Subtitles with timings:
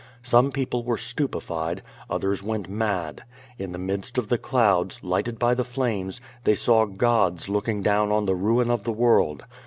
[0.23, 3.23] Some people were stupified, others went mad.
[3.59, 8.11] In the midst of the clouds, lighted by the flames, they saw gods looking down
[8.11, 9.43] on the ruin of the world.